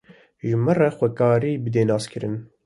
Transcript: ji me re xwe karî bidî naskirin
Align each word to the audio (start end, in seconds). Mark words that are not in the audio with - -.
ji 0.45 0.53
me 0.63 0.73
re 0.79 0.89
xwe 0.97 1.07
karî 1.19 1.51
bidî 1.63 1.83
naskirin 1.91 2.35